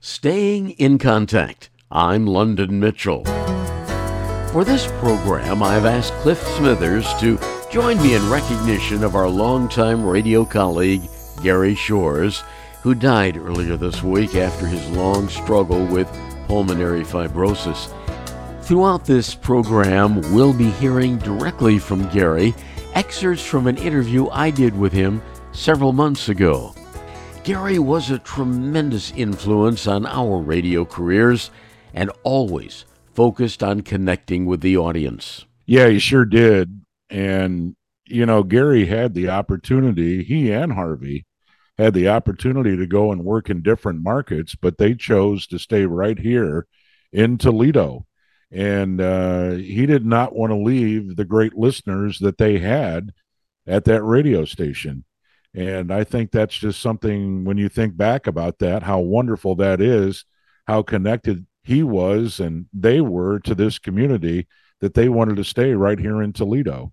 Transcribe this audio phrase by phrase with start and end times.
[0.00, 1.70] Staying in Contact.
[1.90, 3.24] I'm London Mitchell.
[4.52, 7.38] For this program, I've asked Cliff Smithers to
[7.70, 11.02] join me in recognition of our longtime radio colleague,
[11.42, 12.42] Gary Shores,
[12.82, 16.08] who died earlier this week after his long struggle with
[16.46, 17.90] pulmonary fibrosis.
[18.62, 22.54] Throughout this program, we'll be hearing directly from Gary
[22.94, 25.22] excerpts from an interview I did with him
[25.52, 26.74] several months ago.
[27.46, 31.52] Gary was a tremendous influence on our radio careers
[31.94, 35.44] and always focused on connecting with the audience.
[35.64, 36.80] Yeah, he sure did.
[37.08, 41.24] And, you know, Gary had the opportunity, he and Harvey
[41.78, 45.86] had the opportunity to go and work in different markets, but they chose to stay
[45.86, 46.66] right here
[47.12, 48.06] in Toledo.
[48.50, 53.12] And uh, he did not want to leave the great listeners that they had
[53.68, 55.04] at that radio station.
[55.56, 59.80] And I think that's just something when you think back about that, how wonderful that
[59.80, 60.26] is,
[60.66, 64.46] how connected he was and they were to this community
[64.80, 66.92] that they wanted to stay right here in Toledo.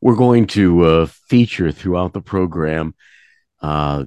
[0.00, 2.94] We're going to uh, feature throughout the program
[3.60, 4.04] uh,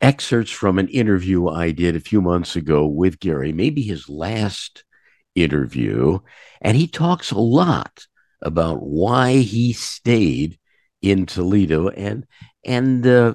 [0.00, 4.82] excerpts from an interview I did a few months ago with Gary, maybe his last
[5.36, 6.18] interview.
[6.60, 8.06] And he talks a lot
[8.42, 10.58] about why he stayed
[11.02, 12.26] in Toledo and
[12.64, 13.34] and uh,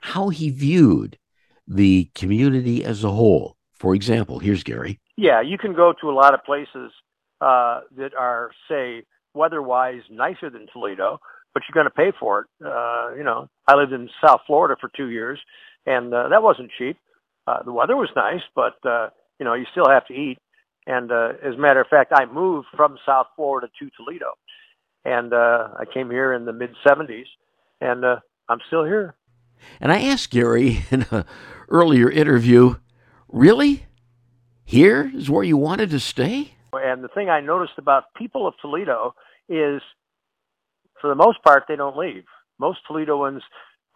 [0.00, 1.18] how he viewed
[1.66, 3.56] the community as a whole.
[3.74, 5.00] For example, here's Gary.
[5.16, 6.92] Yeah, you can go to a lot of places
[7.40, 11.18] uh, that are, say, weather-wise nicer than Toledo,
[11.52, 12.46] but you're going to pay for it.
[12.64, 15.38] Uh, you know, I lived in South Florida for two years,
[15.84, 16.96] and uh, that wasn't cheap.
[17.46, 20.38] Uh, the weather was nice, but uh, you know, you still have to eat.
[20.86, 24.32] And uh, as a matter of fact, I moved from South Florida to Toledo,
[25.06, 27.26] and uh, I came here in the mid '70s,
[27.80, 28.16] and uh,
[28.48, 29.14] I'm still here.
[29.80, 31.24] And I asked Gary in an
[31.68, 32.76] earlier interview,
[33.28, 33.86] really?
[34.64, 36.54] Here is where you wanted to stay?
[36.72, 39.14] And the thing I noticed about people of Toledo
[39.48, 39.80] is,
[41.00, 42.24] for the most part, they don't leave.
[42.58, 43.40] Most Toledoans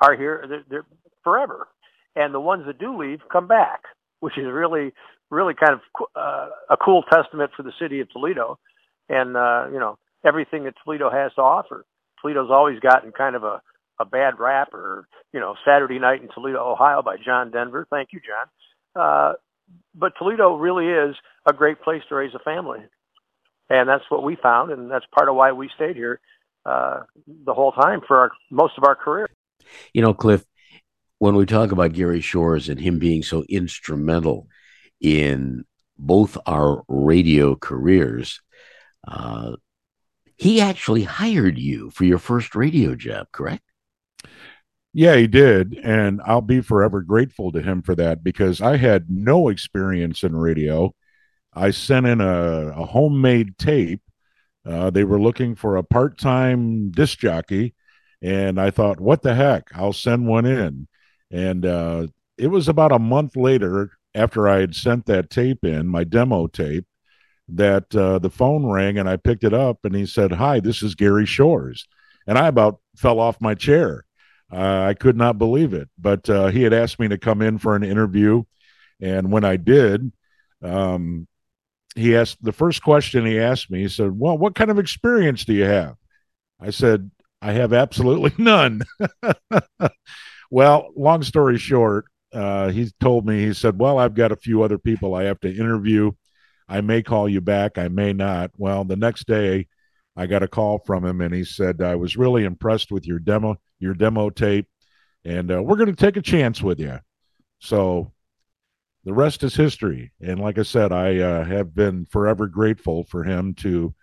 [0.00, 0.87] are here they're, they're
[1.25, 1.69] forever,
[2.15, 3.82] and the ones that do leave come back,
[4.21, 4.92] which is really,
[5.28, 5.81] really kind of
[6.15, 8.59] uh, a cool testament for the city of Toledo,
[9.09, 11.84] and uh, you know everything that Toledo has to offer.
[12.20, 13.62] Toledo's always gotten kind of a
[14.00, 17.86] a bad rap or you know Saturday Night in Toledo, Ohio by John Denver.
[17.91, 19.03] Thank you, John.
[19.03, 19.32] Uh,
[19.94, 21.14] but Toledo really is
[21.47, 22.80] a great place to raise a family,
[23.69, 26.19] and that's what we found, and that's part of why we stayed here
[26.64, 27.00] uh,
[27.44, 29.28] the whole time for our, most of our career.
[29.92, 30.44] You know, Cliff,
[31.19, 34.48] when we talk about Gary Shores and him being so instrumental
[35.00, 35.64] in
[35.98, 38.41] both our radio careers,
[39.06, 39.53] uh,
[40.41, 43.62] he actually hired you for your first radio job, correct?
[44.95, 45.78] Yeah, he did.
[45.84, 50.34] And I'll be forever grateful to him for that because I had no experience in
[50.34, 50.95] radio.
[51.53, 54.01] I sent in a, a homemade tape.
[54.65, 57.75] Uh, they were looking for a part time disc jockey.
[58.22, 59.69] And I thought, what the heck?
[59.75, 60.89] I'll send one in.
[61.31, 62.07] And uh,
[62.39, 66.47] it was about a month later after I had sent that tape in, my demo
[66.47, 66.87] tape,
[67.56, 70.83] that uh, the phone rang and I picked it up and he said, Hi, this
[70.83, 71.87] is Gary Shores.
[72.27, 74.05] And I about fell off my chair
[74.53, 75.89] uh, I could not believe it.
[75.99, 78.43] But uh, he had asked me to come in for an interview.
[79.00, 80.12] And when I did,
[80.62, 81.27] um,
[81.94, 85.44] he asked the first question he asked me, he said, Well, what kind of experience
[85.44, 85.97] do you have?
[86.60, 87.10] I said,
[87.41, 88.83] I have absolutely none.
[90.50, 94.62] well, long story short, uh, he told me, he said, Well, I've got a few
[94.62, 96.12] other people I have to interview.
[96.70, 97.76] I may call you back.
[97.76, 98.53] I may not.
[98.56, 99.66] Well, the next day,
[100.16, 103.19] I got a call from him and he said, I was really impressed with your
[103.19, 104.69] demo your demo tape,
[105.25, 106.98] and uh, we're going to take a chance with you.
[107.59, 108.12] So
[109.04, 110.12] the rest is history.
[110.20, 113.94] And like I said, I uh, have been forever grateful for him to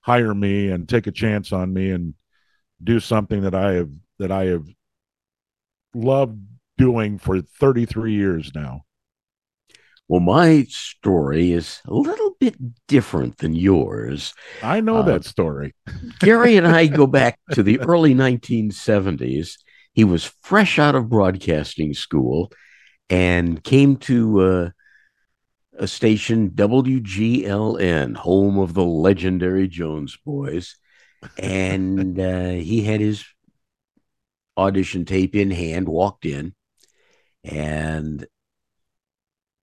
[0.00, 2.14] hire me and take a chance on me and
[2.82, 4.66] do something that I have that I have
[5.94, 6.40] loved
[6.76, 8.82] doing for 33 years now.
[10.10, 12.56] Well, my story is a little bit
[12.88, 14.34] different than yours.
[14.60, 15.72] I know uh, that story.
[16.18, 19.52] Gary and I go back to the early 1970s.
[19.92, 22.50] He was fresh out of broadcasting school
[23.08, 24.70] and came to uh,
[25.78, 30.74] a station, WGLN, home of the legendary Jones Boys.
[31.38, 33.24] And uh, he had his
[34.56, 36.56] audition tape in hand, walked in,
[37.44, 38.26] and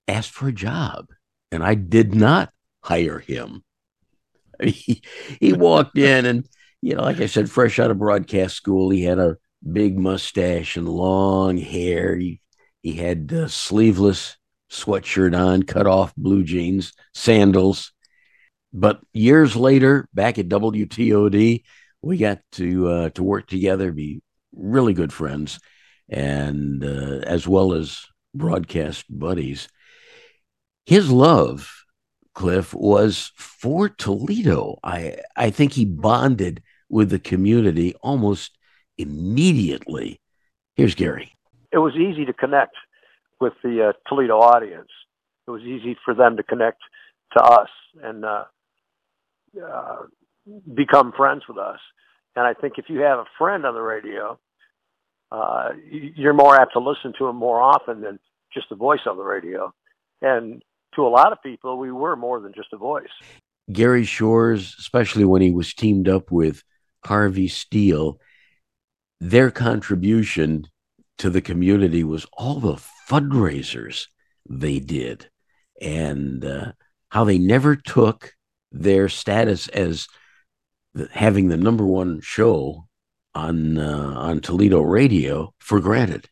[0.07, 1.07] asked for a job,
[1.51, 2.51] and I did not
[2.83, 3.63] hire him.
[4.59, 5.03] He,
[5.39, 6.47] he walked in, and
[6.81, 9.37] you know, like I said, fresh out of broadcast school, he had a
[9.71, 12.15] big mustache and long hair.
[12.15, 12.41] He
[12.81, 14.37] he had uh, sleeveless
[14.71, 17.93] sweatshirt on, cut off blue jeans, sandals.
[18.73, 21.63] But years later, back at WTOD,
[22.01, 24.21] we got to uh, to work together, be
[24.53, 25.59] really good friends,
[26.09, 29.67] and uh, as well as broadcast buddies.
[30.87, 31.83] His love,
[32.33, 34.79] Cliff, was for Toledo.
[34.85, 38.57] I I think he bonded with the community almost
[38.97, 40.21] immediately.
[40.77, 41.33] Here's Gary.
[41.73, 42.77] It was easy to connect
[43.41, 44.87] with the uh, Toledo audience.
[45.45, 46.79] It was easy for them to connect
[47.35, 47.69] to us
[48.01, 48.45] and uh,
[49.61, 50.03] uh,
[50.73, 51.79] become friends with us.
[52.37, 54.39] And I think if you have a friend on the radio,
[55.33, 58.19] uh, you're more apt to listen to him more often than
[58.53, 59.73] just the voice on the radio.
[60.21, 60.63] And
[60.97, 63.07] to a lot of people, we were more than just a voice.
[63.71, 66.63] Gary Shores, especially when he was teamed up with
[67.05, 68.19] Harvey Steele,
[69.19, 70.67] their contribution
[71.17, 72.75] to the community was all the
[73.09, 74.07] fundraisers
[74.47, 75.29] they did
[75.81, 76.71] and uh,
[77.09, 78.33] how they never took
[78.71, 80.07] their status as
[80.93, 82.87] the, having the number one show
[83.33, 86.29] on uh, on Toledo radio for granted.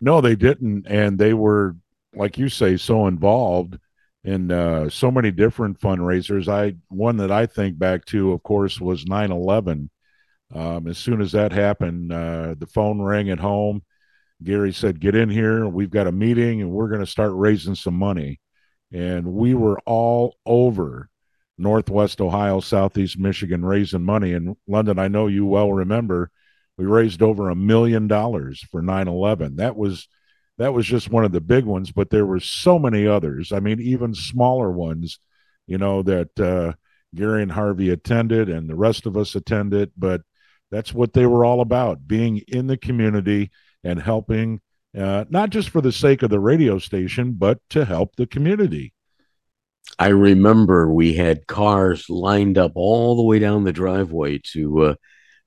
[0.00, 1.76] No, they didn't, and they were,
[2.14, 3.78] like you say, so involved
[4.24, 6.48] in uh, so many different fundraisers.
[6.48, 9.88] I one that I think back to, of course, was 9/11.
[10.54, 13.82] Um, as soon as that happened, uh, the phone rang at home.
[14.42, 15.68] Gary said, "Get in here.
[15.68, 18.40] We've got a meeting, and we're going to start raising some money."
[18.92, 21.08] And we were all over
[21.58, 24.32] Northwest Ohio, Southeast Michigan raising money.
[24.32, 26.30] In London, I know you well remember,
[26.76, 29.56] we raised over a million dollars for 9/11.
[29.56, 30.08] That was
[30.60, 33.50] that was just one of the big ones, but there were so many others.
[33.50, 35.18] I mean, even smaller ones,
[35.66, 36.74] you know, that uh,
[37.14, 39.90] Gary and Harvey attended, and the rest of us attended.
[39.96, 40.20] But
[40.70, 43.50] that's what they were all about: being in the community
[43.82, 44.60] and helping,
[44.94, 48.92] uh, not just for the sake of the radio station, but to help the community.
[49.98, 54.94] I remember we had cars lined up all the way down the driveway to uh,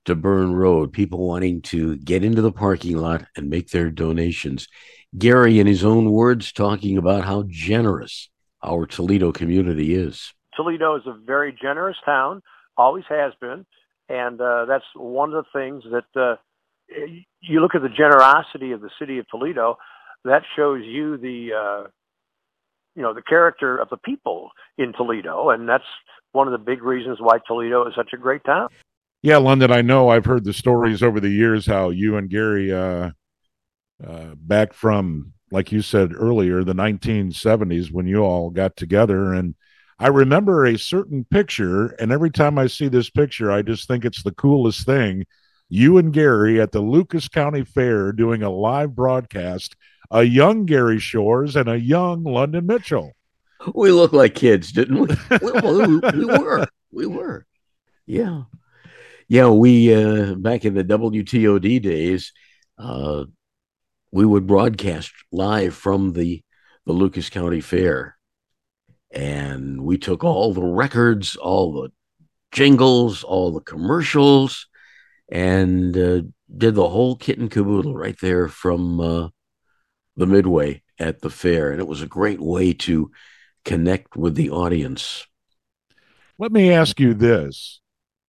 [0.05, 4.67] to Byrne Road, people wanting to get into the parking lot and make their donations.
[5.17, 8.29] Gary, in his own words, talking about how generous
[8.63, 10.33] our Toledo community is.
[10.55, 12.41] Toledo is a very generous town,
[12.77, 13.65] always has been,
[14.09, 16.35] and uh, that's one of the things that uh,
[17.41, 19.77] you look at the generosity of the city of Toledo.
[20.25, 21.87] That shows you the uh,
[22.95, 25.83] you know the character of the people in Toledo, and that's
[26.31, 28.69] one of the big reasons why Toledo is such a great town.
[29.21, 29.71] Yeah, London.
[29.71, 32.71] I know I've heard the stories over the years how you and Gary,
[34.05, 39.53] uh, back from like you said earlier, the 1970s when you all got together, and
[39.99, 44.03] I remember a certain picture, and every time I see this picture, I just think
[44.03, 45.25] it's the coolest thing.
[45.69, 49.75] You and Gary at the Lucas County Fair doing a live broadcast
[50.13, 53.13] a young Gary Shores and a young London Mitchell.
[53.73, 55.07] We look like kids, didn't we?
[55.41, 56.67] we, we were.
[56.91, 57.45] We were.
[58.05, 58.43] Yeah.
[59.27, 62.33] Yeah, we uh back in the WTOD days,
[62.77, 63.23] uh
[64.13, 66.43] we would broadcast live from the
[66.85, 68.15] the Lucas County Fair.
[69.11, 71.91] And we took all the records, all the
[72.51, 74.67] jingles, all the commercials,
[75.31, 76.21] and uh,
[76.55, 79.29] did the whole kit and caboodle right there from uh,
[80.15, 83.11] the Midway at the fair, and it was a great way to
[83.65, 85.25] connect with the audience.
[86.37, 87.81] Let me ask you this.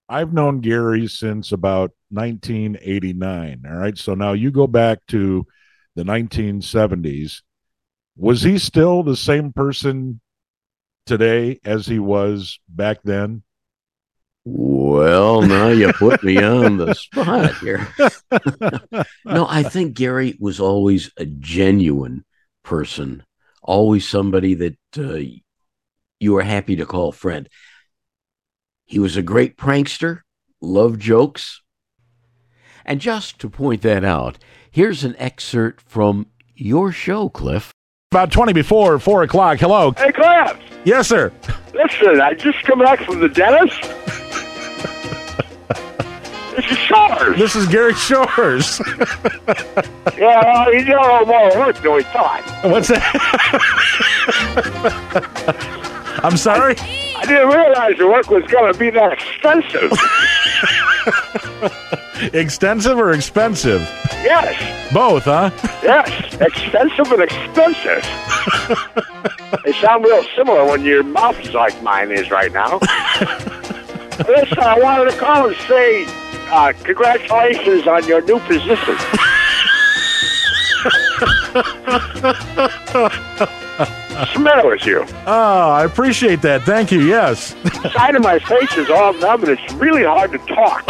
[0.08, 3.64] I've known Gary since about 1989.
[3.66, 3.98] All right.
[3.98, 5.46] So now you go back to
[5.94, 7.42] the 1970s.
[8.16, 10.20] Was he still the same person
[11.06, 13.42] today as he was back then?
[14.44, 17.88] Well, now you put me on the spot here.
[19.24, 22.24] no, I think Gary was always a genuine
[22.62, 23.24] person,
[23.62, 25.20] always somebody that uh,
[26.20, 27.48] you were happy to call friend.
[28.84, 30.20] He was a great prankster,
[30.60, 31.62] loved jokes.
[32.84, 34.36] And just to point that out,
[34.74, 36.26] here's an excerpt from
[36.56, 37.72] your show, Cliff.
[38.10, 39.58] About 20 before 4 o'clock.
[39.58, 39.92] Hello.
[39.96, 40.58] Hey, Cliff.
[40.84, 41.32] Yes, sir.
[41.72, 43.80] Listen, I just come back from the dentist.
[46.56, 47.38] This is Shores.
[47.38, 48.80] This is Gary Shores.
[50.16, 52.44] yeah, well, he's got a little more work than we thought.
[52.64, 53.00] What's that?
[56.22, 56.76] I'm sorry?
[56.78, 59.90] I, I didn't realize the work was going to be that expensive.
[62.32, 63.80] Extensive or expensive?
[64.22, 64.92] Yes.
[64.92, 65.50] Both, huh?
[65.82, 68.02] Yes, expensive and expensive.
[69.64, 72.78] they sound real similar when your mouth is like mine is right now.
[74.28, 76.06] Listen, I wanted to call and say
[76.50, 78.96] uh, congratulations on your new position.
[84.14, 85.04] What's the matter with you?
[85.26, 86.62] Oh, I appreciate that.
[86.62, 87.00] Thank you.
[87.00, 87.54] Yes.
[87.64, 90.84] The side of my face is all numb and it's really hard to talk.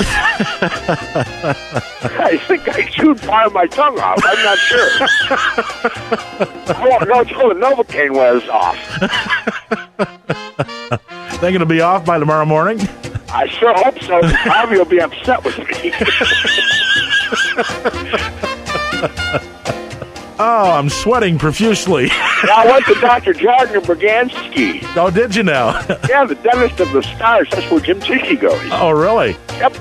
[2.20, 4.20] I think I chewed part of my tongue off.
[4.24, 4.88] I'm not sure.
[6.76, 8.76] I won't know until the Novocaine wears off.
[11.40, 12.80] Thinking to be off by tomorrow morning?
[13.28, 14.20] I sure hope so.
[14.22, 15.92] Harvey will be upset with me.
[20.46, 22.08] Oh, I'm sweating profusely.
[22.10, 23.32] I went to Dr.
[23.32, 24.84] Jordan Bragansky.
[24.94, 25.80] oh, did you now?
[26.10, 27.48] Yeah, the dentist of the stars.
[27.50, 28.60] That's where Jim Tiki goes.
[28.70, 29.38] oh, really?
[29.56, 29.74] Yep.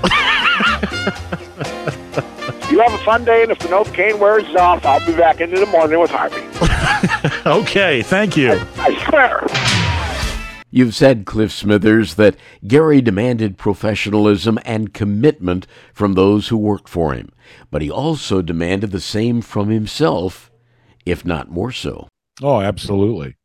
[2.71, 5.41] you have a fun day, and if the note cane wears off, I'll be back
[5.41, 6.41] into the morning with Harvey.
[7.45, 8.53] Okay, thank you.
[8.77, 9.45] I swear.
[10.71, 17.13] You've said, Cliff Smithers, that Gary demanded professionalism and commitment from those who worked for
[17.13, 17.33] him,
[17.69, 20.49] but he also demanded the same from himself,
[21.05, 22.07] if not more so.
[22.41, 23.35] Oh, absolutely.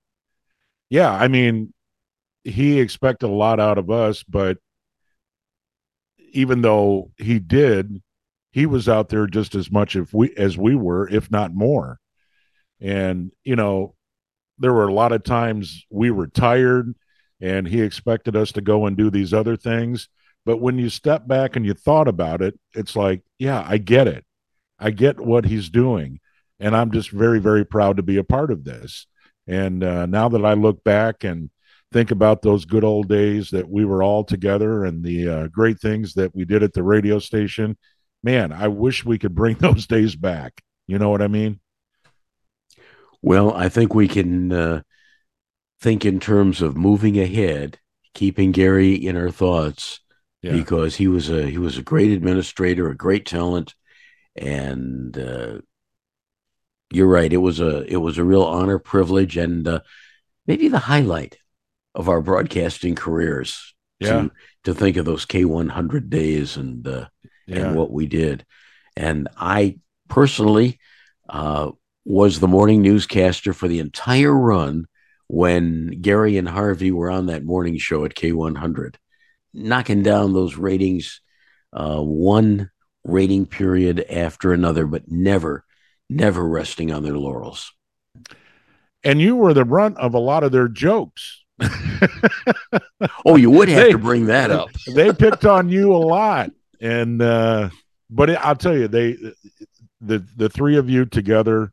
[0.91, 1.73] Yeah, I mean,
[2.45, 4.59] he expected a lot out of us, but
[6.33, 8.03] even though he did,
[8.51, 11.99] he was out there just as much if we as we were, if not more.
[12.81, 13.95] And you know,
[14.59, 16.95] there were a lot of times we were tired
[17.41, 20.09] and he expected us to go and do these other things.
[20.45, 24.09] But when you step back and you thought about it, it's like, yeah, I get
[24.09, 24.25] it.
[24.79, 26.21] I get what he's doing.
[26.61, 29.07] And I'm just very, very proud to be a part of this.
[29.47, 31.51] And uh, now that I look back and
[31.93, 35.81] think about those good old days that we were all together and the uh, great
[35.81, 37.79] things that we did at the radio station,
[38.23, 40.61] man, I wish we could bring those days back.
[40.87, 41.61] You know what I mean?
[43.23, 44.83] Well, I think we can uh,
[45.81, 47.79] think in terms of moving ahead,
[48.15, 50.01] keeping Gary in our thoughts,
[50.43, 50.53] Yeah.
[50.53, 53.75] because he was a he was a great administrator, a great talent,
[54.37, 55.59] and uh,
[56.91, 57.33] you're right.
[57.33, 59.81] It was a it was a real honor, privilege, and uh,
[60.47, 61.39] maybe the highlight
[61.95, 63.75] of our broadcasting careers.
[64.01, 64.09] Yeah.
[64.23, 64.31] To,
[64.65, 67.09] to think of those K100 days and uh,
[67.49, 67.67] Yeah.
[67.67, 68.47] and what we did.
[68.97, 69.79] And I
[70.09, 70.79] personally
[71.29, 71.73] uh,
[72.05, 74.87] was the morning newscaster for the entire run
[75.27, 78.95] when Gary and Harvey were on that morning show at K100,
[79.53, 81.21] knocking down those ratings
[81.73, 82.71] uh, one
[83.05, 85.65] rating period after another, but never,
[86.09, 87.73] never resting on their laurels.
[89.05, 91.45] And you were the brunt of a lot of their jokes.
[93.25, 94.71] Oh, you would have They- to bring that up.
[94.95, 96.51] they picked on you a lot
[96.81, 97.69] and uh
[98.09, 99.17] but it, i'll tell you they
[100.01, 101.73] the the three of you together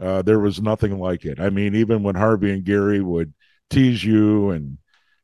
[0.00, 3.34] uh there was nothing like it i mean even when harvey and gary would
[3.68, 4.78] tease you and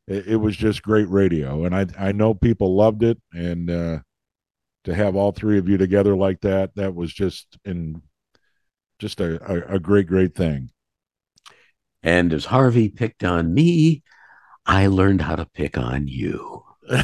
[0.09, 3.99] it, it was just great radio and i i know people loved it and uh
[4.83, 8.01] to have all three of you together like that that was just in
[9.01, 10.69] just a, a, a great great thing
[12.03, 14.03] And as Harvey picked on me,
[14.65, 16.63] I learned how to pick on you.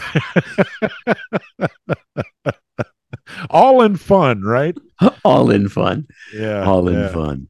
[3.49, 4.77] all in fun right
[5.23, 6.07] All in fun.
[6.33, 7.09] yeah all in yeah.
[7.09, 7.49] fun.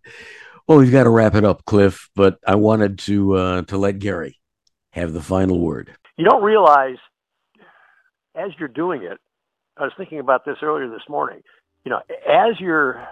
[0.67, 3.99] Well, we've got to wrap it up, Cliff, but I wanted to uh, to let
[3.99, 4.37] Gary
[4.91, 5.95] have the final word.
[6.17, 6.97] You don't realize
[8.35, 9.17] as you're doing it.
[9.77, 11.41] I was thinking about this earlier this morning.
[11.85, 13.07] You know, as you're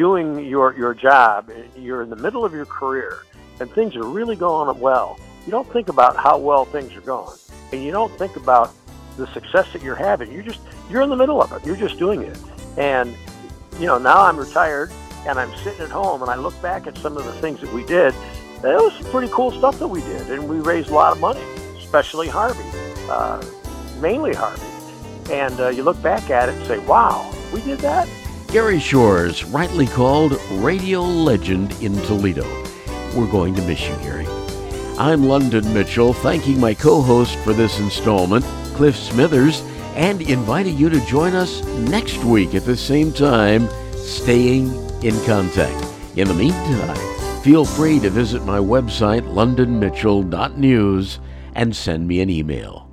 [0.00, 3.18] doing your your job, you're in the middle of your career,
[3.60, 5.20] and things are really going well.
[5.44, 7.36] You don't think about how well things are going,
[7.70, 8.72] and you don't think about
[9.18, 10.32] the success that you're having.
[10.32, 11.66] You're just you're in the middle of it.
[11.66, 12.38] You're just doing it,
[12.78, 13.14] and
[13.78, 14.90] you know now I'm retired
[15.26, 17.70] and I'm sitting at home and I look back at some of the things that
[17.70, 18.14] we did.
[18.62, 21.20] That was some pretty cool stuff that we did, and we raised a lot of
[21.20, 21.44] money,
[21.76, 22.64] especially Harvey,
[23.10, 23.44] uh,
[24.00, 24.64] mainly Harvey.
[25.30, 28.08] And uh, you look back at it and say, "Wow, we did that."
[28.52, 32.42] Gary Shores, rightly called radio legend in Toledo.
[33.14, 34.26] We're going to miss you, Gary.
[34.98, 39.60] I'm London Mitchell, thanking my co-host for this installment, Cliff Smithers,
[39.94, 44.66] and inviting you to join us next week at the same time, staying
[45.04, 45.86] in contact.
[46.16, 51.20] In the meantime, feel free to visit my website, londonmitchell.news,
[51.54, 52.89] and send me an email.